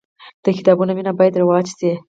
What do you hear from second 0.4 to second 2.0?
د کتابونو مینه باید رواج سي.